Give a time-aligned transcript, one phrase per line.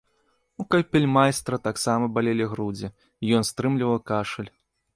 [0.61, 4.51] У капельмайстра таксама балелі грудзі, і ён стрымліваў кашаль.